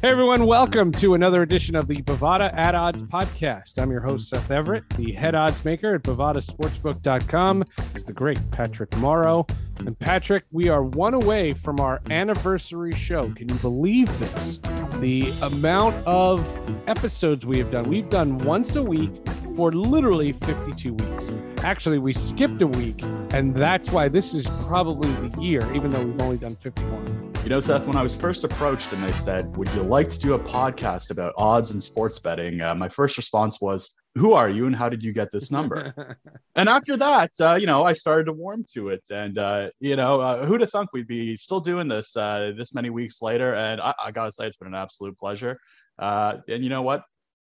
[0.00, 3.82] Hey everyone, welcome to another edition of the Bovada at Odds podcast.
[3.82, 7.64] I'm your host, Seth Everett, the head odds maker at BovadaSportsbook.com
[7.96, 9.44] is the great Patrick Morrow.
[9.78, 13.28] And Patrick, we are one away from our anniversary show.
[13.32, 14.58] Can you believe this?
[15.00, 16.46] The amount of
[16.88, 17.88] episodes we have done.
[17.88, 19.10] We've done once a week
[19.56, 21.32] for literally 52 weeks.
[21.64, 23.02] Actually, we skipped a week,
[23.32, 27.27] and that's why this is probably the year, even though we've only done 51.
[27.48, 30.18] You know, Seth, when I was first approached and they said, Would you like to
[30.18, 32.60] do a podcast about odds and sports betting?
[32.60, 36.18] Uh, my first response was, Who are you and how did you get this number?
[36.56, 39.02] and after that, uh, you know, I started to warm to it.
[39.10, 42.74] And, uh, you know, uh, who'd have thunk we'd be still doing this uh, this
[42.74, 43.54] many weeks later?
[43.54, 45.58] And I, I got to say, it's been an absolute pleasure.
[45.98, 47.02] Uh, and you know what?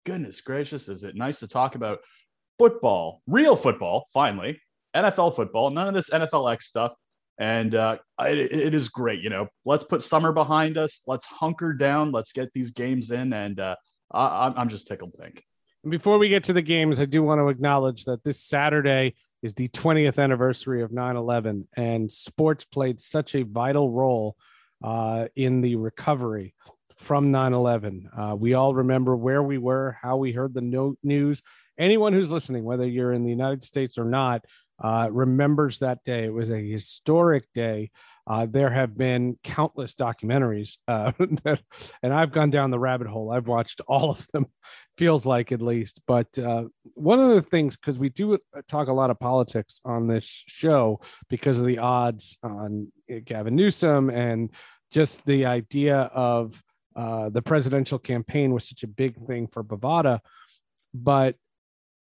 [0.05, 1.97] Goodness gracious, is it nice to talk about
[2.59, 4.61] football, real football, finally,
[4.95, 6.93] NFL football, none of this NFLX stuff
[7.39, 9.21] and uh, it, it is great.
[9.21, 11.01] You know, let's put summer behind us.
[11.07, 12.11] Let's hunker down.
[12.11, 13.77] Let's get these games in, and uh,
[14.11, 15.43] I, I'm just tickled pink.
[15.83, 19.15] And before we get to the games, I do want to acknowledge that this Saturday
[19.41, 24.35] is the 20th anniversary of 9/11, and sports played such a vital role
[24.83, 26.53] uh, in the recovery
[26.97, 28.31] from 9/11.
[28.31, 31.41] Uh, we all remember where we were, how we heard the no- news.
[31.77, 34.43] Anyone who's listening, whether you're in the United States or not,
[34.81, 36.25] uh, remembers that day.
[36.25, 37.91] It was a historic day.
[38.27, 41.11] Uh, there have been countless documentaries, uh,
[41.43, 41.61] that,
[42.03, 43.31] and I've gone down the rabbit hole.
[43.31, 44.45] I've watched all of them,
[44.97, 46.01] feels like at least.
[46.05, 50.07] But uh, one of the things, because we do talk a lot of politics on
[50.07, 52.91] this show because of the odds on
[53.25, 54.51] Gavin Newsom and
[54.91, 56.61] just the idea of
[56.95, 60.19] uh, the presidential campaign was such a big thing for Bovada.
[60.93, 61.35] But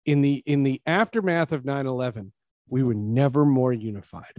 [0.06, 2.32] in the in the aftermath of 9 11,
[2.74, 4.34] we were never more unified.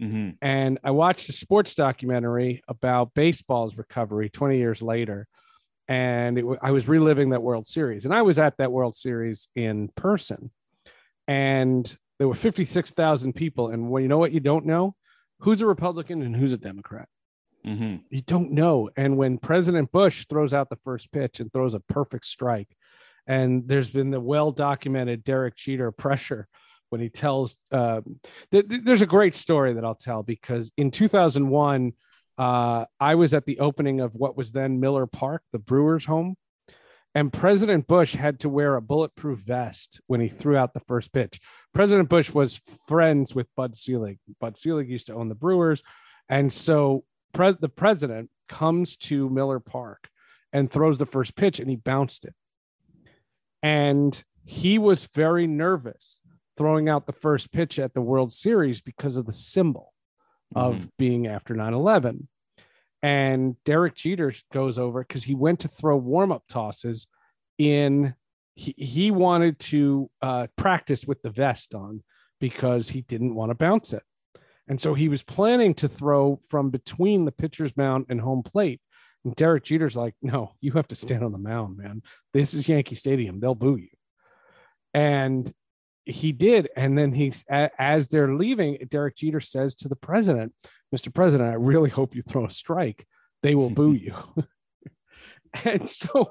[0.00, 0.30] Mm-hmm.
[0.40, 5.28] And I watched a sports documentary about baseball's recovery 20 years later.
[5.86, 8.06] And it, I was reliving that World Series.
[8.06, 10.50] And I was at that World Series in person.
[11.28, 13.68] And there were 56,000 people.
[13.68, 14.94] And well, you know what you don't know?
[15.40, 17.08] Who's a Republican and who's a Democrat?
[17.66, 17.96] Mm-hmm.
[18.08, 18.88] You don't know.
[18.96, 22.74] And when President Bush throws out the first pitch and throws a perfect strike,
[23.26, 26.48] and there's been the well documented Derek Jeter pressure
[26.90, 28.00] when he tells uh,
[28.50, 31.92] th- th- there's a great story that I'll tell because in 2001
[32.38, 36.36] uh, I was at the opening of what was then Miller Park, the Brewers home,
[37.14, 41.12] and President Bush had to wear a bulletproof vest when he threw out the first
[41.14, 41.40] pitch.
[41.72, 44.18] President Bush was friends with Bud Selig.
[44.38, 45.82] Bud Selig used to own the Brewers,
[46.28, 50.08] and so pre- the president comes to Miller Park
[50.52, 52.34] and throws the first pitch, and he bounced it,
[53.62, 56.20] and he was very nervous
[56.56, 59.92] throwing out the first pitch at the World Series because of the symbol
[60.54, 60.86] of mm-hmm.
[60.98, 62.28] being after 9 11.
[63.02, 67.06] And Derek Jeter goes over because he went to throw warm up tosses
[67.58, 68.14] in,
[68.54, 72.02] he, he wanted to uh, practice with the vest on
[72.40, 74.02] because he didn't want to bounce it.
[74.68, 78.80] And so he was planning to throw from between the pitcher's mound and home plate.
[79.24, 82.02] And Derek Jeter's like, no, you have to stand on the mound, man.
[82.32, 83.40] This is Yankee Stadium.
[83.40, 83.88] They'll boo you.
[84.92, 85.52] And
[86.06, 86.68] he did.
[86.76, 90.54] And then he, as they're leaving, Derek Jeter says to the president,
[90.94, 91.12] Mr.
[91.12, 93.06] President, I really hope you throw a strike.
[93.42, 94.14] They will boo you.
[95.64, 96.30] and so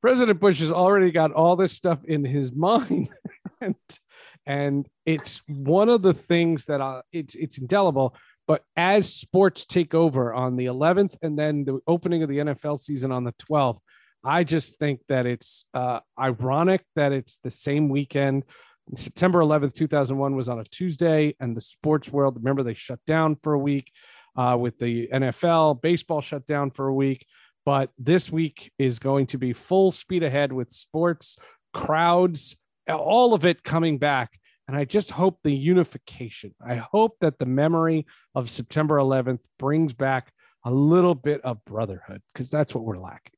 [0.00, 3.08] President Bush has already got all this stuff in his mind.
[3.60, 3.74] and,
[4.46, 8.16] and it's one of the things that I, it's, it's indelible.
[8.46, 12.78] But as sports take over on the 11th and then the opening of the NFL
[12.78, 13.80] season on the 12th,
[14.22, 18.44] I just think that it's uh, ironic that it's the same weekend
[18.94, 23.36] September 11th, 2001 was on a Tuesday, and the sports world, remember, they shut down
[23.42, 23.90] for a week
[24.36, 27.26] uh, with the NFL, baseball shut down for a week.
[27.64, 31.36] But this week is going to be full speed ahead with sports,
[31.74, 32.56] crowds,
[32.88, 34.38] all of it coming back.
[34.68, 39.94] And I just hope the unification, I hope that the memory of September 11th brings
[39.94, 40.32] back
[40.64, 43.35] a little bit of brotherhood because that's what we're lacking.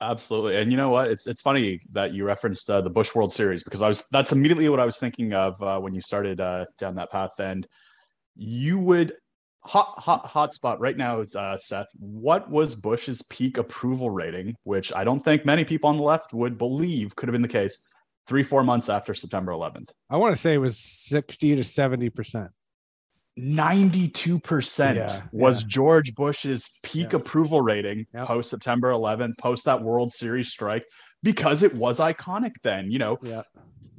[0.00, 1.10] Absolutely, and you know what?
[1.10, 4.30] It's it's funny that you referenced uh, the Bush World Series because I was that's
[4.32, 7.30] immediately what I was thinking of uh, when you started uh, down that path.
[7.38, 7.66] And
[8.34, 9.14] you would
[9.64, 11.86] hot hot hot spot right now, uh, Seth.
[11.98, 14.54] What was Bush's peak approval rating?
[14.64, 17.48] Which I don't think many people on the left would believe could have been the
[17.48, 17.78] case
[18.26, 19.90] three four months after September 11th.
[20.10, 22.50] I want to say it was sixty to seventy percent.
[23.38, 25.68] 92% yeah, was yeah.
[25.68, 27.18] George Bush's peak yeah.
[27.18, 30.84] approval rating post September 11, post that World Series strike,
[31.22, 33.18] because it was iconic then, you know,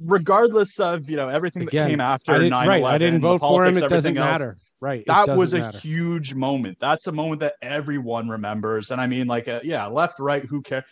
[0.00, 2.68] regardless of, you know, everything Again, that came after 9 11.
[2.68, 3.76] Right, I didn't vote for him.
[3.76, 4.56] It doesn't else, matter.
[4.80, 5.04] Right.
[5.06, 5.78] That was a matter.
[5.78, 6.78] huge moment.
[6.80, 8.90] That's a moment that everyone remembers.
[8.90, 10.84] And I mean, like, uh, yeah, left, right, who cares?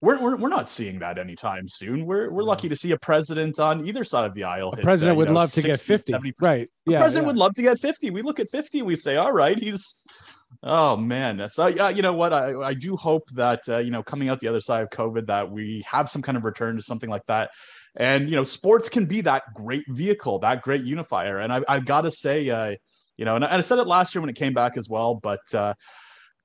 [0.00, 2.06] We're, we're, we're not seeing that anytime soon.
[2.06, 2.48] We're, we're No.
[2.48, 4.70] lucky to see a president on either side of the aisle.
[4.72, 6.12] A hit, president uh, would know, love to get 50.
[6.12, 6.34] 70%.
[6.40, 6.68] Right.
[6.86, 6.98] The Yeah.
[6.98, 7.32] president yeah.
[7.32, 8.10] would love to get 50.
[8.10, 9.96] We look at 50 we say, all right, he's,
[10.62, 11.36] oh man.
[11.36, 12.32] That's, uh, yeah, you know what?
[12.32, 15.26] I, I do hope that, uh, you know, coming out the other side of COVID,
[15.26, 17.50] that we have some kind of return to something like that.
[17.96, 21.38] And, you know, sports can be that great vehicle, that great unifier.
[21.38, 22.76] And I, I've got to say, uh,
[23.16, 24.88] you know, and I, and I said it last year when it came back as
[24.88, 25.74] well, but, uh,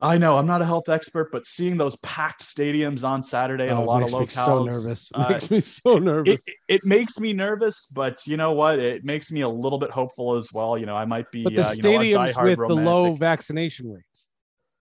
[0.04, 3.78] I know I'm not a health expert, but seeing those packed stadiums on Saturday and
[3.80, 5.12] Oh, a lot of makes locales, me so nervous.
[5.12, 6.34] It uh, makes me so nervous.
[6.34, 8.80] it, it- it makes me nervous, but you know what?
[8.80, 10.78] It makes me a little bit hopeful as well.
[10.78, 13.92] You know, I might be, but the uh, know, stadiums diehard with the low vaccination
[13.92, 14.28] rates.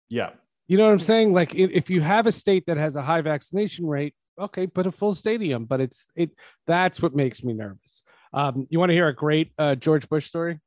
[0.08, 0.30] yeah,
[0.66, 1.32] You know what I'm saying?
[1.32, 4.92] Like if you have a state that has a high vaccination rate, okay, put a
[4.92, 5.66] full stadium.
[5.66, 6.30] But it's it
[6.66, 8.02] that's what makes me nervous.
[8.32, 10.58] Um, you want to hear a great uh, George Bush story?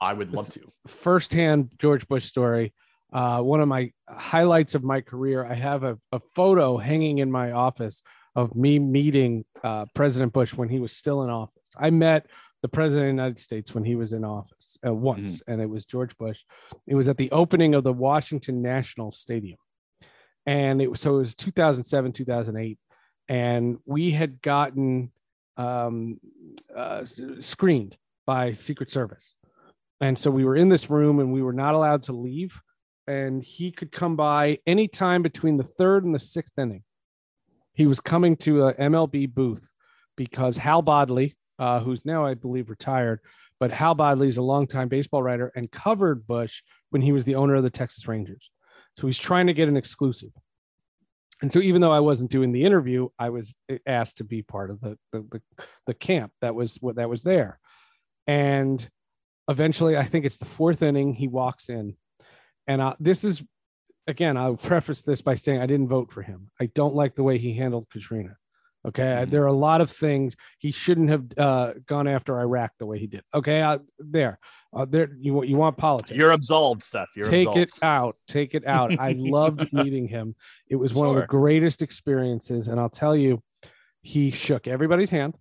[0.00, 0.60] I would love to.
[0.86, 2.74] Firsthand George Bush story.
[3.12, 5.44] Uh, one of my highlights of my career.
[5.44, 8.02] I have a, a photo hanging in my office
[8.34, 11.64] of me meeting uh, President Bush when he was still in office.
[11.76, 12.26] I met
[12.62, 15.70] the president of the United States when he was in office uh, once, and it
[15.70, 16.44] was George Bush.
[16.86, 19.58] It was at the opening of the Washington National Stadium,
[20.44, 22.78] and it was so it was 2007, 2008,
[23.28, 25.12] and we had gotten
[25.56, 26.18] um,
[26.74, 27.04] uh,
[27.40, 29.34] screened by Secret Service,
[30.00, 32.60] and so we were in this room and we were not allowed to leave,
[33.06, 36.82] and he could come by anytime between the third and the sixth inning.
[37.74, 39.72] He was coming to a MLB booth
[40.16, 43.20] because Hal Bodley, uh, who's now I believe retired,
[43.60, 47.34] but Hal Bodley is a longtime baseball writer and covered Bush when he was the
[47.34, 48.50] owner of the Texas Rangers.
[48.96, 50.30] So he's trying to get an exclusive.
[51.42, 53.54] And so even though I wasn't doing the interview, I was
[53.86, 57.22] asked to be part of the the, the, the camp that was what that was
[57.22, 57.58] there.
[58.26, 58.88] And
[59.48, 61.96] eventually, I think it's the fourth inning, he walks in.
[62.66, 63.42] And uh, this is
[64.06, 66.50] again, I'll preface this by saying I didn't vote for him.
[66.60, 68.36] I don't like the way he handled Katrina.
[68.86, 69.30] Okay, Mhm.
[69.30, 73.00] there are a lot of things he shouldn't have uh, gone after Iraq the way
[73.00, 73.22] he did.
[73.34, 74.38] Okay, uh, there,
[74.72, 75.08] uh, there.
[75.18, 76.16] You want you want politics?
[76.16, 77.08] You're absolved, Seth.
[77.16, 77.58] You're take absolved.
[77.76, 80.36] it out take it out i loved meeting him
[80.68, 83.40] it was one of the greatest experiences and i'll tell you
[84.02, 85.36] he shook everybody's hand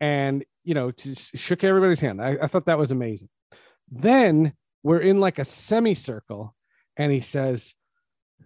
[0.00, 3.28] and you know just shook everybody's hand I, I thought that was amazing
[3.90, 4.52] then
[4.86, 6.54] we're in like a semicircle.
[6.96, 7.74] And he says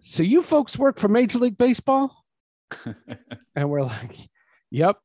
[0.02, 2.24] so you folks work for major league baseball?
[3.54, 4.16] And we're like
[4.70, 4.96] yep.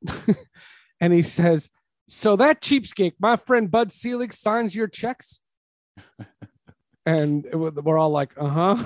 [1.01, 1.69] And he says
[2.07, 5.39] so that cheapskate my friend bud selig signs your checks?
[7.07, 8.77] And we're all like uh-huh.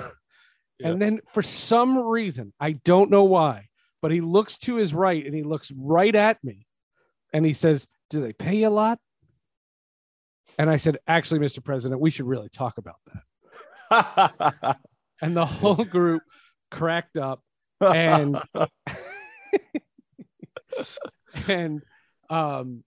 [0.78, 0.88] Yeah.
[0.88, 3.68] and then for some reason i don't know why
[4.02, 6.66] but he looks to his right and he looks right at me.
[7.32, 8.98] And he says do they pay you a lot
[10.58, 12.96] and i said actually mr president we should really talk about
[13.90, 14.78] that
[15.22, 16.22] and the whole group
[16.70, 17.42] cracked up
[17.80, 18.40] And-
[21.48, 21.82] and
[22.28, 22.84] um,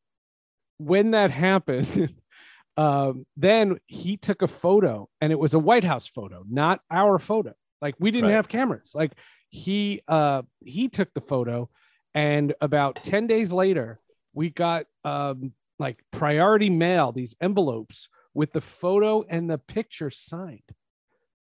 [0.78, 2.14] when that happened,
[2.78, 7.20] um, then he took a photo, and it was a White House photo, not our
[7.20, 7.54] photo.
[7.82, 8.36] Like we didn't Right.
[8.36, 8.92] have cameras.
[8.96, 9.14] Like
[9.50, 11.70] he uh, he took the photo,
[12.14, 14.00] and about ten days later,
[14.34, 15.54] we got um,
[15.84, 20.72] like priority mail, these envelopes with the photo and the picture signed,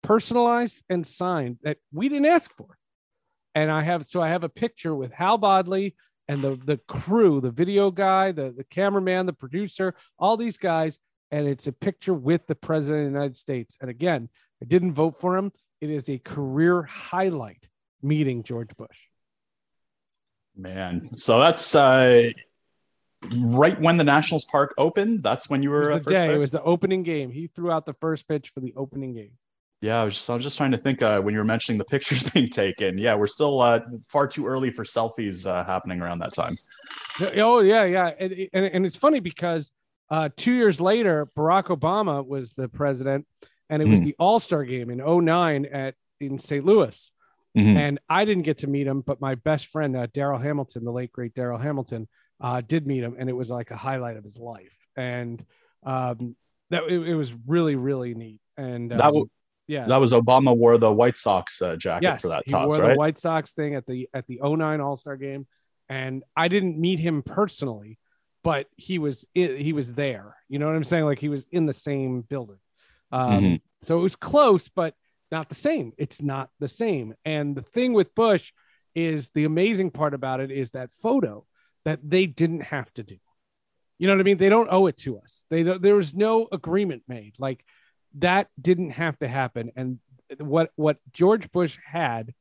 [0.02, 2.76] personalized and signed that we didn't ask for.
[3.54, 5.94] And I have so I have a picture with Hal Bodley
[6.26, 10.98] and the the crew, the video guy, the the cameraman, the producer, all these guys,
[11.30, 13.76] and it's a picture with the president of the United States.
[13.80, 14.28] And again,
[14.60, 15.52] I didn't vote for him.
[15.80, 17.68] It is a career highlight
[18.02, 19.00] meeting George Bush.
[20.56, 22.30] Man, so that's uh,
[23.38, 25.22] right when the Nationals Park opened.
[25.22, 26.26] That's when you It was were the first day.
[26.28, 26.36] there?
[26.36, 27.30] It was the opening game.
[27.30, 29.32] He threw out the first pitch for the opening game.
[29.80, 31.78] Yeah, I was just I was just trying to think uh, when you were mentioning
[31.78, 32.96] the pictures being taken.
[32.96, 36.56] Yeah, we're still uh, far too early for selfies uh, happening around that time.
[37.36, 39.72] Oh yeah, yeah, and and, and it's funny because
[40.10, 43.26] uh, two years later, Barack Obama was the president,
[43.68, 44.06] and it was Hmm.
[44.06, 46.64] the All Star game in 09 at in St.
[46.64, 47.10] Louis,
[47.56, 47.76] Mhm.
[47.76, 50.92] and I didn't get to meet him, but my best friend uh, Darryl Hamilton, the
[50.92, 52.08] late great Darryl Hamilton,
[52.40, 55.44] uh, did meet him, and it was like a highlight of his life, and
[55.84, 56.36] um,
[56.70, 59.28] that it, it was really really neat, and um, That w-
[59.66, 62.66] yeah, That was Obama wore the White Sox uh, jacket yes, for that he toss,
[62.66, 62.92] wore right?
[62.92, 65.46] the White Sox thing at the at the 09 All Star game,
[65.88, 67.98] and I didn't meet him personally,
[68.42, 70.36] but he was he was there.
[70.48, 71.04] You know what I'm saying?
[71.04, 72.58] Like he was in the same building.
[73.10, 73.60] Um, Mhm.
[73.82, 74.94] So it was close, but
[75.30, 75.92] not the same.
[75.98, 77.14] It's not the same.
[77.24, 78.52] And the thing with Bush
[78.94, 81.44] is the amazing part about it is that photo
[81.84, 83.16] that they didn't have to do.
[83.98, 84.38] You know what I mean?
[84.38, 85.46] They don't owe it to us.
[85.50, 87.34] They there was no agreement made.
[87.38, 87.64] Like
[88.18, 89.70] that didn't have to happen.
[89.76, 89.98] And
[90.38, 92.34] what what George Bush had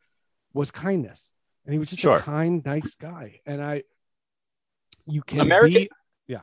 [0.54, 1.32] was kindness,
[1.66, 2.16] and he was just sure.
[2.16, 3.40] a kind, nice guy.
[3.46, 3.84] And I,
[5.06, 5.84] you can American.
[5.84, 5.90] Be,
[6.28, 6.42] yeah.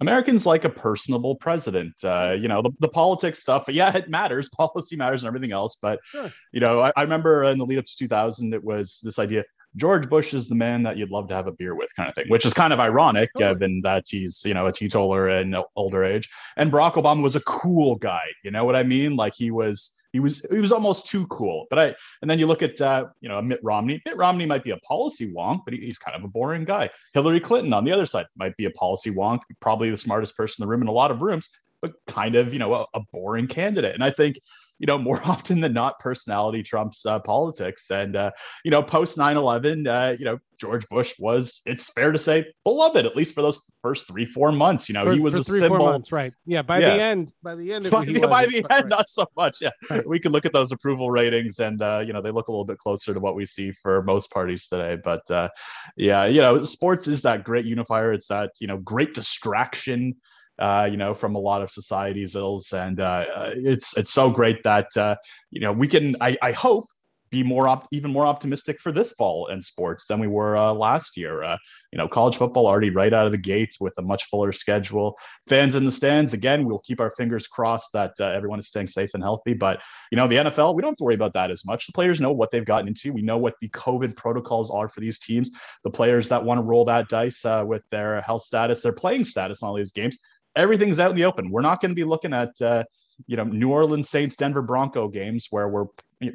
[0.00, 1.94] Americans like a personable president.
[2.04, 4.48] Uh, you know, the, the politics stuff, yeah, it matters.
[4.56, 5.76] Policy matters and everything else.
[5.80, 6.32] But, sure.
[6.52, 9.44] you know, I, I, remember in the lead up to 2000, it was this idea
[9.76, 12.14] George Bush is the man that you'd love to have a beer with, kind of
[12.14, 16.04] thing, which is kind of ironic given that he's, you know, a teetotaler and older
[16.04, 16.28] age.
[16.56, 18.24] And Barack Obama was a cool guy.
[18.44, 19.16] You know what I mean?
[19.16, 21.66] Like he was, he was, he was almost too cool.
[21.70, 24.02] But I, and then you look at, uh, you know, Mitt Romney.
[24.04, 26.90] Mitt Romney might be a policy wonk, but he, he's kind of a boring guy.
[27.14, 30.62] Hillary Clinton on the other side might be a policy wonk, probably the smartest person
[30.62, 31.48] in the room in a lot of rooms,
[31.80, 33.94] but kind of, you know, a, a boring candidate.
[33.94, 34.38] And I think
[34.82, 37.90] you know, more often than not, personality trumps uh, politics.
[37.90, 38.32] And, uh,
[38.64, 42.44] you know, post 9 11, uh, you know, George Bush was, it's fair to say,
[42.64, 44.88] beloved, at least for those first three, four months.
[44.88, 45.78] You know, for, he was a three, symbol.
[45.78, 46.32] four months, right.
[46.46, 46.62] Yeah.
[46.62, 46.96] By yeah.
[46.96, 48.88] the end, by the end, by, yeah, by the end, right.
[48.88, 49.58] not so much.
[49.60, 49.70] Yeah.
[49.88, 50.06] Right.
[50.06, 52.64] We can look at those approval ratings and, uh, you know, they look a little
[52.64, 54.98] bit closer to what we see for most parties today.
[55.02, 55.48] But, uh,
[55.96, 58.12] yeah, you know, sports is that great unifier.
[58.12, 60.16] It's that, you know, great distraction
[60.62, 62.72] uh, you know, from a lot of society's ills.
[62.72, 65.16] And uh, uh, it's it's so great that uh,
[65.50, 66.16] you know we can.
[66.20, 66.86] I, I hope
[67.32, 70.70] be more op- even more optimistic for this fall in sports than we were uh,
[70.70, 71.42] last year.
[71.42, 71.56] Uh,
[71.90, 75.18] you know, college football already right out of the gates with a much fuller schedule.
[75.48, 76.66] Fans in the stands again.
[76.66, 79.54] We'll keep our fingers crossed that uh, everyone is staying safe and healthy.
[79.54, 81.86] But you know, the NFL we don't have to worry about that as much.
[81.86, 83.12] The players know what they've gotten into.
[83.12, 85.50] We know what the COVID protocols are for these teams.
[85.82, 89.24] The players that want to roll that dice uh, with their health status, their playing
[89.24, 90.18] status on all these games
[90.56, 91.50] everything's out in the open.
[91.50, 92.84] We're not going to be looking at uh,
[93.26, 95.86] you know New Orleans Saints Denver Bronco games where we're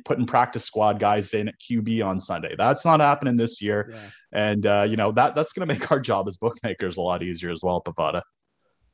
[0.06, 2.56] putting practice squad guys in at QB on Sunday.
[2.58, 4.10] That's not happening this year, yeah.
[4.32, 7.24] and uh, you know that that's going to make our job as bookmakers a lot
[7.24, 8.22] easier as well, Bovada.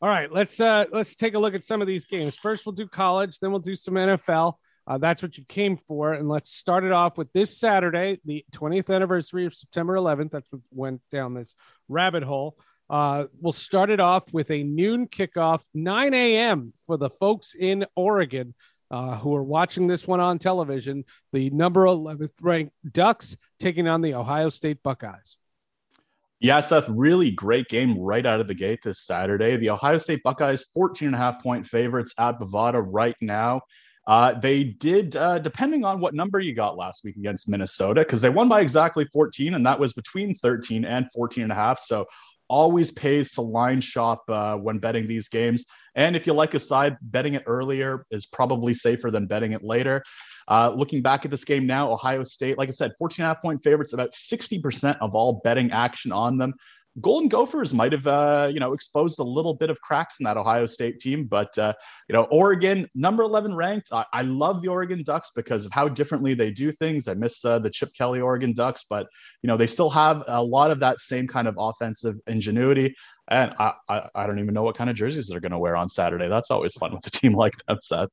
[0.02, 2.36] All right, let's uh, let's take a look at some of these games.
[2.36, 4.56] First, we'll do college, then we'll do some NFL.
[4.86, 8.44] Uh, that's what you came for, and let's start it off with this Saturday, the
[8.52, 10.32] 20th anniversary of September 11th.
[10.32, 11.56] That's what went down this
[11.88, 12.58] rabbit hole.
[12.94, 16.74] Uh, we'll start it off with a noon kickoff, 9 a.m.
[16.86, 18.54] for the folks in Oregon
[18.92, 21.04] uh, who are watching this one on television.
[21.32, 25.38] The number 11th ranked Ducks taking on the Ohio State Buckeyes.
[26.40, 29.58] Yeah, Seth, really great game right out of the gate this Saturday.
[29.58, 33.62] The Ohio State Buckeyes, 14 and a half point favorites at Bovada right now.
[34.06, 38.22] Uh, they did, uh, depending on what number you got last week against Minnesota, because
[38.22, 41.80] they won by exactly 14, and that was between 13 and 14 and a half.
[41.80, 42.06] So
[42.48, 45.66] always pays to line shop uh, when betting these games.
[45.96, 49.64] And if you like a side, betting it earlier is probably safer than betting it
[49.64, 50.04] later.
[50.48, 53.34] Uh, looking back at this game now, Ohio State, like I said, 14 and a
[53.34, 56.54] half point favorites, about 60% of all betting action on them.
[57.02, 60.38] Golden Gophers might have, uh, you know, exposed a little bit of cracks in that
[60.38, 61.26] Ohio State team.
[61.26, 61.74] But, uh,
[62.08, 63.90] you know, Oregon, number 11 ranked.
[63.92, 67.08] I, I, love the Oregon Ducks because of how differently they do things.
[67.08, 69.08] I miss uh, the Chip Kelly Oregon Ducks, but,
[69.42, 72.96] you know, they still have a lot of that same kind of offensive ingenuity.
[73.30, 75.76] And I, I, I don't even know what kind of jerseys they're going to wear
[75.76, 76.28] on Saturday.
[76.28, 78.10] That's always fun with a team like them, Seth.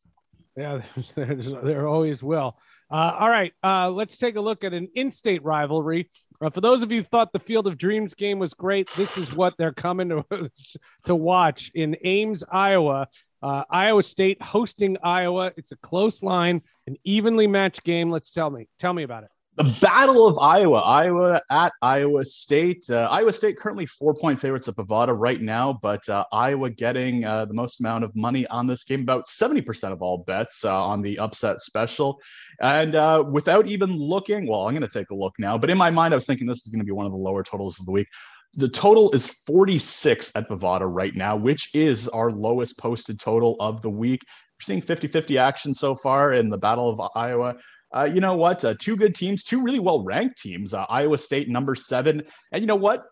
[0.56, 0.80] Yeah,
[1.16, 2.56] there always will.
[2.90, 6.10] Uh, all right, uh, let's take a look at an in-state rivalry.
[6.40, 9.32] Uh, for those of you thought the Field of Dreams game was great, this is
[9.34, 10.24] what they're coming to
[11.04, 13.06] to watch in Ames, Iowa.
[13.42, 15.52] Uh, Iowa State hosting Iowa.
[15.56, 18.10] It's a close line, an evenly matched game.
[18.10, 19.30] Let's tell me, tell me about it.
[19.56, 22.88] The Battle of Iowa, Iowa at Iowa State.
[22.88, 27.24] Uh, Iowa State currently four point favorites at Bovada right now, but uh, Iowa getting
[27.24, 30.84] uh, the most amount of money on this game, about 70% of all bets uh,
[30.84, 32.20] on the upset special.
[32.62, 35.76] And uh, without even looking, well, I'm going to take a look now, but in
[35.76, 37.80] my mind, I was thinking this is going to be one of the lower totals
[37.80, 38.06] of the week.
[38.54, 43.82] The total is 46 at Bovada right now, which is our lowest posted total of
[43.82, 44.22] the week.
[44.24, 47.56] We're seeing 50 50 action so far in the Battle of Iowa
[47.94, 48.64] uh, you know what?
[48.64, 50.74] Uh, two good teams, two really well ranked teams.
[50.74, 52.22] Uh, Iowa State, number seven.
[52.52, 53.04] And you know what?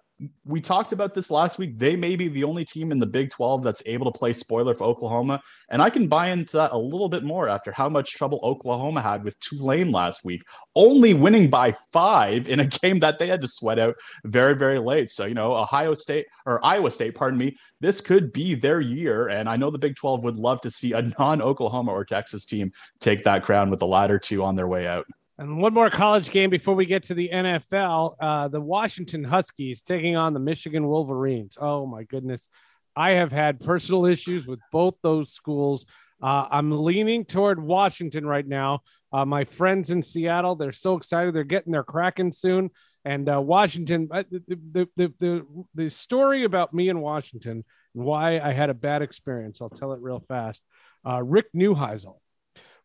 [0.45, 1.79] We talked about this last week.
[1.79, 4.75] They may be the only team in the Big 12 that's able to play spoiler
[4.75, 5.41] for Oklahoma.
[5.71, 9.01] And I can buy into that a little bit more after how much trouble Oklahoma
[9.01, 10.43] had with Tulane last week,
[10.75, 13.95] only winning by five in a game that they had to sweat out
[14.25, 15.11] very, very late.
[15.11, 19.29] So, you know, Ohio State or Iowa State, pardon me, this could be their year.
[19.29, 22.45] And I know the Big 12 would love to see a non Oklahoma or Texas
[22.45, 25.07] team take that crown with the latter two on their way out.
[25.39, 28.17] And one more college game before we get to the NFL.
[28.21, 31.57] Uh, the Washington Huskies taking on the Michigan Wolverines.
[31.61, 32.49] Oh, my goodness.
[32.97, 35.87] I have had personal issues with both those schools.
[36.21, 38.81] Uh, I'm leaning toward Washington right now.
[39.13, 41.33] Uh, my friends in Seattle, they're so excited.
[41.35, 42.71] They're getting their Kraken soon.
[43.05, 47.65] And uh, Washington, uh, the, the, the, the, story about me in Washington
[47.95, 49.63] and why I had a bad experience.
[49.63, 50.65] I'll tell it real fast.
[51.09, 52.17] Uh, Rick Neuheisel.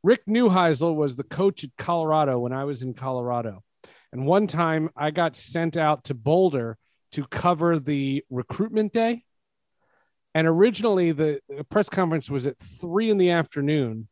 [0.03, 3.63] Rick Neuheisel was the coach at Colorado when I was in Colorado.
[4.11, 6.77] And one time I got sent out to Boulder
[7.13, 9.23] to cover the recruitment day.
[10.35, 14.09] And originally the press conference was at three in the afternoon.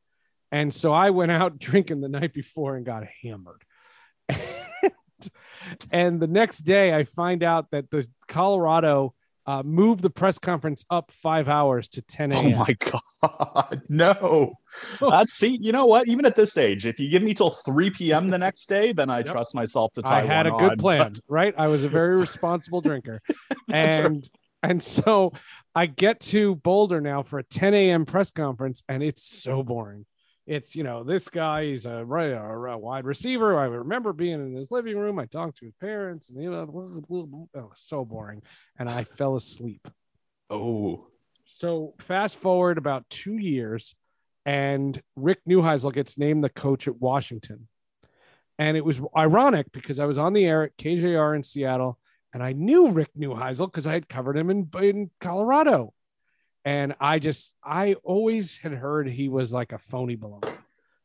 [0.52, 3.64] And so I went out drinking the night before and got hammered.
[5.92, 9.14] and the next day I find out that the Colorado
[9.46, 12.54] uh, moved the press conference up five hours to 10 a.m.
[12.54, 13.02] Oh my God.
[13.90, 14.54] No.
[15.00, 16.08] That's see, you know what?
[16.08, 18.30] Even at this age, if you give me till 3 p.m.
[18.30, 19.28] the next day, then I yep.
[19.28, 21.20] trust myself to tie I had a good plan, but...
[21.28, 21.54] right?
[21.58, 23.22] I was a very responsible drinker.
[23.72, 24.30] and right.
[24.64, 25.34] and so
[25.76, 28.06] I get to Boulder now for a 10 a.m.
[28.06, 30.06] press conference, and it's so boring
[30.52, 33.58] it's you know this guy he's a, a, wide receiver.
[33.58, 35.18] I remember being in his living room.
[35.18, 37.00] I talked to his parents and you know it was
[37.76, 38.42] so boring.
[38.78, 39.88] And i fell asleep.
[40.50, 41.08] Oh.
[41.46, 43.96] So fast forward about two years
[44.46, 47.70] and rick neuheisel gets named the coach at washington.
[48.60, 51.98] And it was ironic because i was on the air at kjr in seattle
[52.34, 55.94] and i knew rick neuheisel because i had covered him in, in colorado
[56.64, 60.52] and I just I always had heard he was like a phony baloney.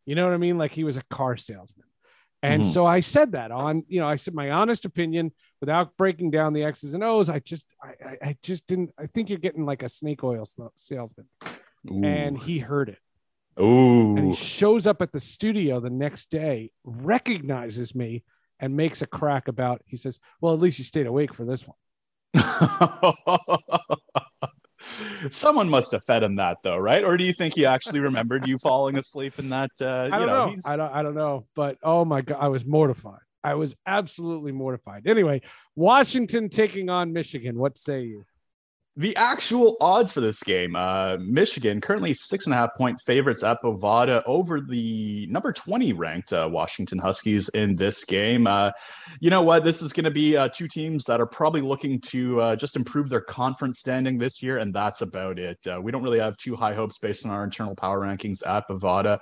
[0.04, 0.58] You know what I mean?
[0.58, 1.86] Like he was a car salesman.
[2.42, 2.70] And mm-hmm.
[2.70, 6.52] so I said that on, you know, I said my honest opinion without breaking down
[6.52, 7.28] the X's and O's.
[7.28, 8.92] I just, I, I just didn't.
[8.98, 10.46] I think you're getting like a snake oil
[10.76, 11.26] salesman,
[11.90, 12.04] Ooh.
[12.04, 12.98] and he heard it.
[13.60, 14.16] Ooh.
[14.16, 18.22] And he shows up at the studio the next day, recognizes me,
[18.60, 19.82] and makes a crack about.
[19.86, 21.76] He says, "Well, at least you stayed awake for this one."
[25.30, 27.04] Someone must have fed him that though, right?
[27.04, 29.70] Or do you think he actually remembered you falling asleep in that?
[29.80, 30.46] Uh, I don't know.
[30.46, 30.56] know.
[30.64, 30.92] I don't.
[30.92, 31.46] I don't know.
[31.54, 33.20] But oh my god, I was mortified.
[33.44, 35.06] I was absolutely mortified.
[35.06, 35.42] Anyway,
[35.74, 37.56] Washington taking on Michigan.
[37.56, 38.24] What say you?
[38.98, 43.42] The actual odds for this game, uh, Michigan currently six and a half point favorites
[43.42, 48.46] at Bovada over the number 20 ranked uh, Washington Huskies in this game.
[48.46, 48.70] Uh,
[49.20, 49.64] you know what?
[49.64, 52.74] This is going to be uh, two teams that are probably looking to uh, just
[52.74, 55.58] improve their conference standing this year, and that's about it.
[55.66, 58.66] Uh, we don't really have too high hopes based on our internal power rankings at
[58.66, 59.18] Bovada.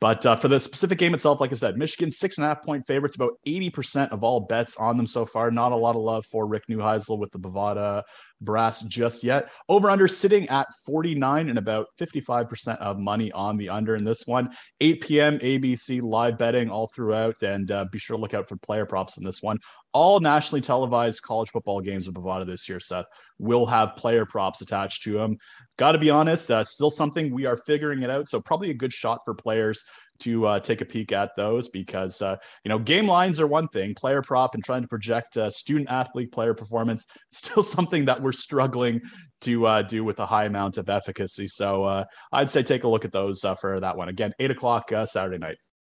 [0.00, 2.88] But for the specific game itself, like I said, Michigan six and a half point
[2.88, 5.52] favorites, about 80% of all bets on them so far.
[5.52, 8.02] Not a lot of love for Rick Neuheisel with the Bovada
[8.44, 9.50] brass just yet.
[9.68, 14.26] Over under sitting at 49 and about 55% of money on the under in this
[14.26, 14.50] one.
[14.80, 15.38] 8 p.m.
[15.38, 17.42] ABC live betting all throughout.
[17.42, 19.58] And uh, be sure to look out for player props in this one.
[19.92, 23.06] All nationally televised college football games of Bovada this year, Seth,
[23.38, 25.36] will have player props attached to them.
[25.78, 28.28] Got to be honest, uh, still something we are figuring it out.
[28.28, 29.82] So, probably a good shot for players
[30.22, 33.68] to uh, take a peek at those because uh, you know game lines are one
[33.68, 38.20] thing, player prop and trying to project uh, student athlete player performance still something that
[38.20, 39.00] we're struggling
[39.40, 41.46] to uh, do with a high amount of efficacy.
[41.48, 44.50] So uh, I'd say take a look at those uh, for that one again, eight
[44.50, 45.56] o'clock Saturday night.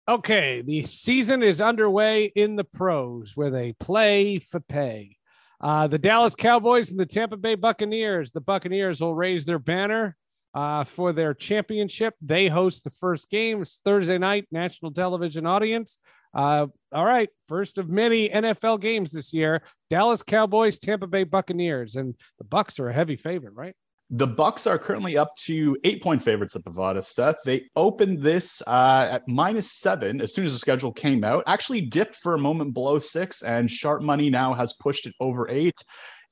[0.08, 5.16] Okay, the season is underway in the pros where they play for pay.
[5.60, 8.32] the Dallas Cowboys and the Tampa Bay Buccaneers.
[8.32, 10.16] The Buccaneers will raise their banner
[10.54, 12.14] uh, for their championship.
[12.20, 15.98] They host the first game it's Thursday night, national television audience.
[16.34, 19.62] Uh, all right, first of many NFL games this year.
[19.90, 23.74] Dallas Cowboys, Tampa Bay Buccaneers, and the Bucs are a heavy favorite, right?
[24.14, 27.02] The Bucs are currently up to eight point favorites at Bovada.
[27.02, 31.44] Seth, they opened this uh, at minus seven as soon as the schedule came out.
[31.46, 35.48] Actually dipped for a moment below six, and sharp money now has pushed it over
[35.48, 35.80] eight.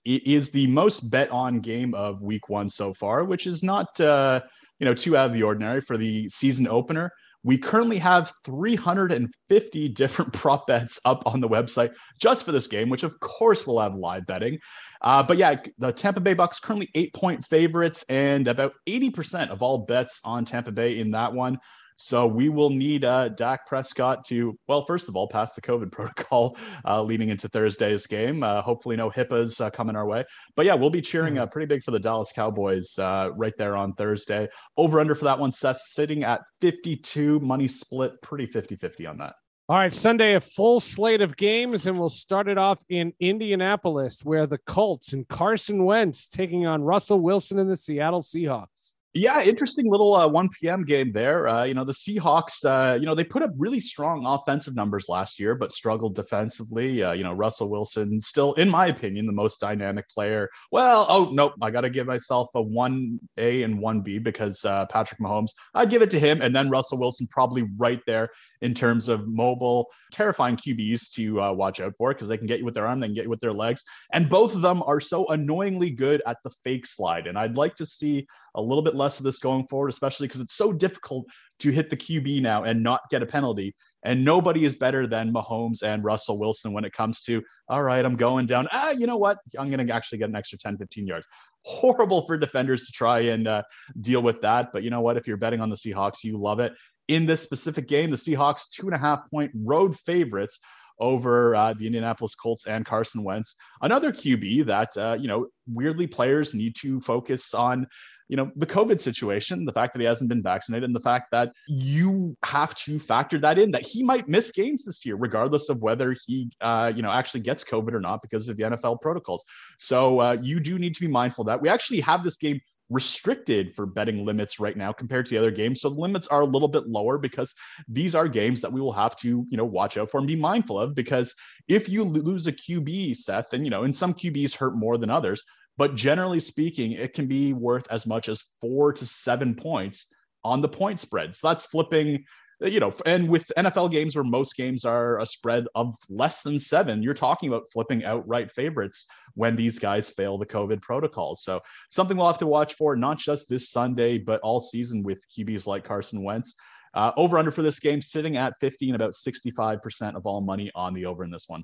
[0.05, 4.01] It is the most bet on game of week one so far, which is not
[4.01, 4.41] uh,
[4.79, 7.11] you know too out of the ordinary for the season opener.
[7.43, 12.91] We currently have 350 different prop bets up on the website just for this game,
[12.91, 14.59] which of course will have live betting.
[15.01, 19.63] Uh, but yeah, the Tampa Bay Bucs currently eight point favorites, and about 80% of
[19.63, 21.59] all bets on Tampa Bay in that one
[22.01, 25.93] so we will need uh, Dak Prescott to, well, first of all, pass the COVID
[25.93, 28.43] protocol uh, leading into Thursday's game.
[28.43, 30.25] Uh, hopefully, no HIPAAs uh, coming our way.
[30.57, 33.77] But yeah, we'll be cheering uh, pretty big for the Dallas Cowboys uh, right there
[33.77, 34.49] on Thursday.
[34.79, 39.19] Over under for that one, Seth, sitting at 52, money split, pretty 50 50 on
[39.19, 39.35] that.
[39.69, 44.21] All right, Sunday, a full slate of games, and we'll start it off in Indianapolis,
[44.25, 48.91] where the Colts and Carson Wentz taking on Russell Wilson and the Seattle Seahawks.
[49.13, 50.85] Yeah, interesting little uh, 1 p.m.
[50.85, 51.49] game there.
[51.49, 55.09] Uh, you know, the Seahawks, uh, you know, they put up really strong offensive numbers
[55.09, 57.03] last year, but struggled defensively.
[57.03, 60.49] Uh, you know, Russell Wilson, still, in my opinion, the most dynamic player.
[60.71, 65.21] Well, oh, nope, I got to give myself a 1A and 1B because uh, Patrick
[65.21, 66.41] Mahomes, I'd give it to him.
[66.41, 68.31] And then Russell Wilson, probably right there
[68.63, 72.59] in terms of mobile, terrifying QBs to uh, watch out for because they can get
[72.59, 73.83] you with their arm, they can get you with their legs.
[74.13, 77.27] And both of them are so annoyingly good at the fake slide.
[77.27, 80.41] And I'd like to see a little bit less of this going forward, especially because
[80.41, 81.27] it's so difficult
[81.61, 83.75] to hit the QB now and not get a penalty.
[84.03, 88.03] And nobody is better than Mahomes and Russell Wilson when it comes to, all right,
[88.03, 88.67] I'm going down.
[88.73, 89.39] Ah, you know what?
[89.59, 91.27] I'm going to actually get an extra 10, 15 yards.
[91.65, 93.63] Horrible for defenders to try and uh,
[94.01, 94.73] deal with that.
[94.73, 95.19] But you know what?
[95.19, 96.73] If you're betting on the Seahawks, you love it.
[97.11, 100.61] In this specific game, the Seahawks, two and a half point road favorites
[101.01, 103.57] over uh, the Indianapolis Colts and Carson Wentz.
[103.83, 107.89] Another QB that, uh, you know, weirdly players need to focus on
[108.29, 111.27] you know the covid situation the fact that he hasn't been vaccinated and the fact
[111.33, 115.69] that you have to factor that in that he might miss games this year regardless
[115.69, 119.01] of whether he uh, you know actually gets covid or not because of the nfl
[119.01, 119.45] protocols
[119.79, 123.73] so uh, you do need to be mindful that we actually have this game restricted
[123.73, 125.81] for betting limits right now compared to the other games.
[125.81, 127.55] So the limits are a little bit lower because
[127.89, 130.37] these are games that we will have to, you know, watch out for and be
[130.37, 131.35] mindful of because
[131.69, 135.09] if you lose a QB, Seth, and you know, and some QBs hurt more than
[135.09, 135.43] others,
[135.79, 140.07] but generally speaking, it can be worth as much as four to seven points
[140.45, 141.35] on the point spread.
[141.35, 142.25] So that's flipping,
[142.61, 146.59] you know, and with NFL games where most games are a spread of less than
[146.59, 151.43] seven, you're talking about flipping outright favorites when these guys fail the COVID protocols.
[151.43, 155.25] So something we'll have to watch for, not just this Sunday, but all season with
[155.31, 156.55] QBs like Carson Wentz.
[156.93, 160.73] Uh, over under for this game sitting at 50 and about 65% of all money
[160.75, 161.63] on the over in this one.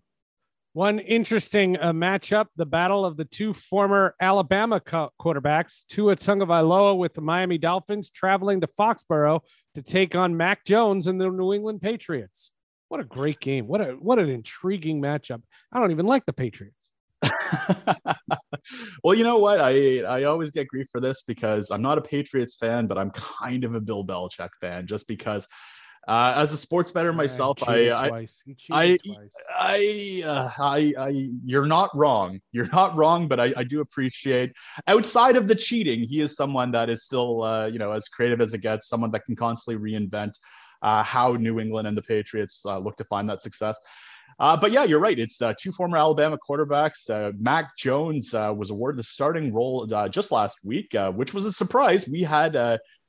[0.73, 6.99] One interesting uh, matchup: the battle of the two former Alabama co- quarterbacks, Tua Tagovailoa
[6.99, 9.41] with the Miami Dolphins, traveling to Foxborough
[9.77, 12.51] to take on Mac Jones and the New England Patriots.
[12.89, 13.67] What a great game!
[13.67, 15.43] What a what an intriguing matchup.
[15.71, 16.89] I don't even like the Patriots.
[19.05, 19.61] well, you know what?
[19.61, 23.11] I I always get grief for this because I'm not a Patriots fan, but I'm
[23.11, 25.47] kind of a Bill Belichick fan, just because
[26.07, 28.27] uh, as a sports bettor myself, I I
[28.71, 28.99] I
[29.59, 32.41] I, uh, I, I you're not wrong.
[32.53, 34.53] You're not wrong, but I, I do appreciate
[34.87, 38.41] outside of the cheating, he is someone that is still uh, you know as creative
[38.41, 40.35] as it gets, someone that can constantly reinvent
[40.83, 43.79] uh, how New England and the Patriots uh, look to find that success.
[44.39, 45.19] Uh, but yeah, you're right.
[45.19, 47.09] It's uh, two former Alabama quarterbacks.
[47.09, 51.33] Uh, Mac Jones uh, was awarded the starting role uh, just last week, uh, which
[51.33, 52.07] was a surprise.
[52.07, 52.55] We had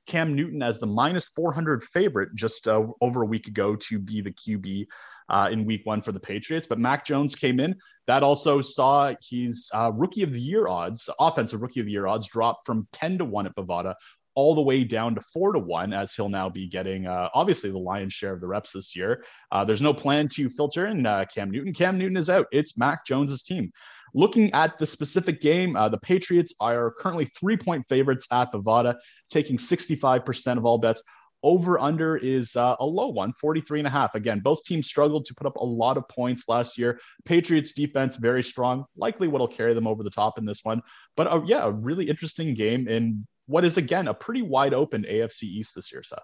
[0.07, 4.21] Cam Newton as the minus 400 favorite just uh, over a week ago to be
[4.21, 4.87] the QB
[5.29, 6.67] uh, in week one for the Patriots.
[6.67, 7.75] But Mac Jones came in.
[8.07, 12.07] That also saw his uh, rookie of the year odds, offensive rookie of the year
[12.07, 13.95] odds, drop from 10 to 1 at Bovada
[14.37, 17.71] all the way down to four to one, as he'll now be getting uh, obviously
[17.71, 19.25] the lion's share of the reps this year.
[19.51, 21.73] Uh, there's no plan to filter in uh, Cam Newton.
[21.73, 22.45] Cam Newton is out.
[22.51, 23.71] It's Mac Jones's team.
[24.13, 28.95] Looking at the specific game, uh, the Patriots are currently three point favorites at Bovada,
[29.29, 31.01] taking 65% of all bets.
[31.43, 34.15] Over under is uh, a low one, 43 and a half.
[34.15, 36.99] Again, both teams struggled to put up a lot of points last year.
[37.25, 40.81] Patriots defense very strong, likely what'll carry them over the top in this one.
[41.15, 45.03] But uh, yeah, a really interesting game in what is again a pretty wide open
[45.03, 46.19] AFC East this year, Seth.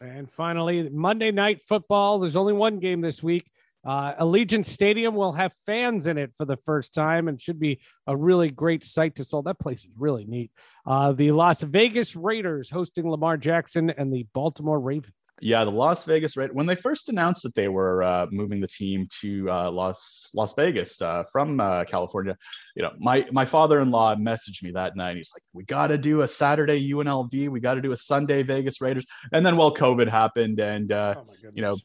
[0.00, 2.18] And finally, Monday night football.
[2.18, 3.50] There's only one game this week.
[3.86, 7.80] Uh, Allegiant Stadium will have fans in it for the first time and should be
[8.06, 9.38] a really great sight to see.
[9.44, 10.50] That place is really neat.
[10.86, 15.14] Uh, the Las Vegas Raiders hosting Lamar Jackson and the Baltimore Ravens.
[15.40, 16.54] Yeah, the Las Vegas Raiders.
[16.54, 20.52] When they first announced that they were uh, moving the team to uh, Las Las
[20.54, 22.36] Vegas uh, from uh, California,
[22.74, 25.16] you know, my my father-in-law messaged me that night.
[25.16, 27.48] He's like, "We got to do a Saturday UNLV.
[27.50, 31.14] We got to do a Sunday Vegas Raiders." And then, well, COVID happened, and uh,
[31.18, 31.76] oh you know,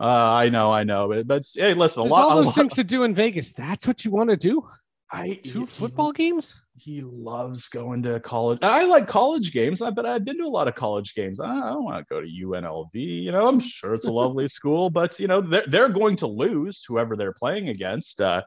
[0.00, 2.30] uh, I know, I know, but, hey, listen, There's a lot.
[2.30, 3.52] All those lot, things to do in Vegas.
[3.52, 4.66] That's what you want to do.
[5.12, 6.54] I two he, football games.
[6.76, 8.60] He loves going to college.
[8.62, 11.40] I like college games, I but I've been to a lot of college games.
[11.40, 12.90] I don't want to go to UNLV.
[12.94, 16.26] You know, I'm sure it's a lovely school, but you know, they're they're going to
[16.26, 18.20] lose whoever they're playing against.
[18.20, 18.42] Uh,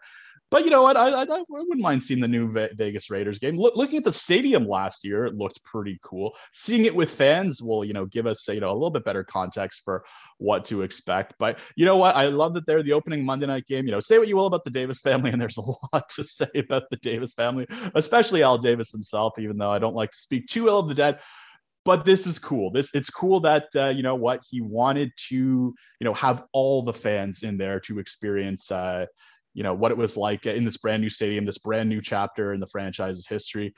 [0.53, 0.95] but you know what?
[0.95, 3.57] I, I, I wouldn't mind seeing the new Vegas Raiders game.
[3.57, 6.35] Look, looking at the stadium last year, it looked pretty cool.
[6.51, 9.23] Seeing it with fans will, you know, give us you know a little bit better
[9.23, 10.05] context for
[10.37, 11.33] what to expect.
[11.39, 12.15] But you know what?
[12.15, 13.87] I love that they're the opening Monday night game.
[13.87, 15.61] You know, say what you will about the Davis family, and there's a
[15.93, 19.39] lot to say about the Davis family, especially Al Davis himself.
[19.39, 21.19] Even though I don't like to speak too ill of the dead,
[21.83, 25.35] but this is cool this it's cool that uh, you know what he wanted to
[25.35, 29.05] you know have all the fans in there to experience uh,
[29.53, 32.53] you know what it was like in this brand new stadium, this brand new chapter
[32.53, 33.73] in the franchise's history.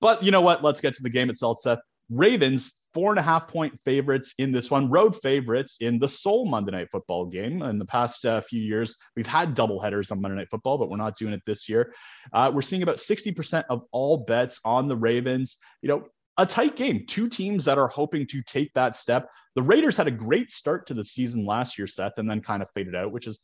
[0.00, 0.62] But you know what?
[0.62, 1.80] Let's get to the game itself, Seth.
[2.10, 6.46] Ravens, four and a half point favorites in this one, road favorites in the sole
[6.46, 7.62] Monday Night Football game.
[7.62, 10.88] In the past uh, few years, we've had double headers on Monday Night Football, but
[10.88, 11.92] we're not doing it this year.
[12.32, 15.58] Uh, we're seeing about 60% of all bets on the Ravens.
[15.82, 16.04] You know,
[16.38, 19.28] a tight game, two teams that are hoping to take that step.
[19.54, 22.62] The Raiders had a great start to the season last year, Seth, and then kind
[22.62, 23.40] of faded out, which is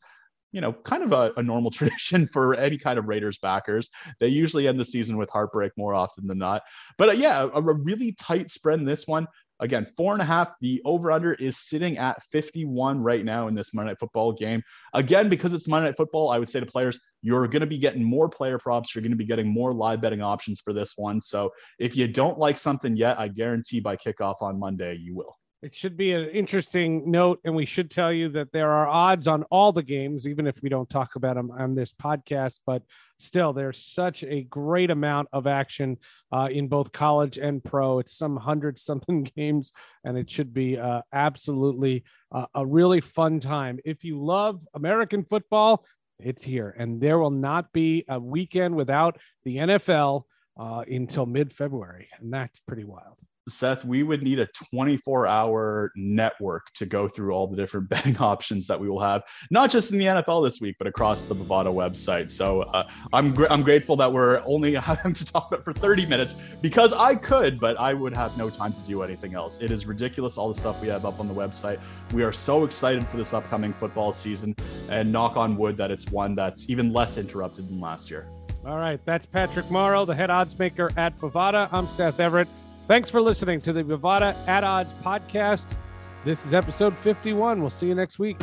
[0.55, 3.89] you know, kind of a, a, normal tradition for any kind of Raiders backers.
[4.21, 6.63] They usually end the season with heartbreak more often than not.
[6.97, 9.27] But uh, yeah, a, a, really tight spread in this one.
[9.59, 10.53] Again, four and a half.
[10.61, 14.63] The over under is sitting at 51 right now in this Monday Night Football game.
[14.93, 17.77] Again, because it's Monday Night Football, I would say to players, you're going to be
[17.77, 18.95] getting more player props.
[18.95, 21.19] You're going to be getting more live betting options for this one.
[21.19, 25.35] So if you don't like something yet, I guarantee by kickoff on Monday, you will.
[25.61, 29.27] It should be an interesting note, and we should tell you that there are odds
[29.27, 32.59] on all the games, even if we don't talk about them on this podcast.
[32.67, 32.83] But
[33.17, 35.97] still, there's such a great amount of action
[36.31, 37.99] uh, in both college and pro.
[37.99, 39.71] It's some hundred something games,
[40.03, 43.79] and it should be uh, absolutely uh, a really fun time.
[43.85, 45.85] If you love American football,
[46.19, 50.23] it's here, and there will not be a weekend without the NFL
[50.59, 53.17] uh, until mid February, and that's pretty wild.
[53.47, 58.17] Seth, we would need a 24 hour network to go through all the different betting
[58.17, 61.35] options that we will have, not just in the NFL this week, but across the
[61.35, 62.31] Bovada website.
[62.31, 66.05] So uh, I'm, gr- I'm grateful that we're only having to talk about for 30
[66.05, 69.59] minutes because I could, but I would have no time to do anything else.
[69.59, 71.79] It is ridiculous, all the stuff we have up on the website.
[72.13, 74.55] We are so excited for this upcoming football season
[74.89, 78.27] and knock on wood that it's one that's even less interrupted than last year.
[78.65, 78.99] All right.
[79.05, 81.69] That's Patrick Morrow, the head odds maker at Bovada.
[81.71, 82.47] I'm Seth Everett.
[82.87, 85.75] Thanks for listening to the Bovada at Odds podcast.
[86.23, 87.59] This is episode 51.
[87.59, 88.37] We'll see you next week.